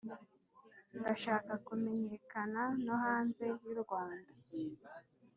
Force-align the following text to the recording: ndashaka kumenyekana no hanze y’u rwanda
ndashaka 0.99 1.53
kumenyekana 1.67 2.61
no 2.85 2.95
hanze 3.03 3.45
y’u 3.65 3.75
rwanda 3.83 4.31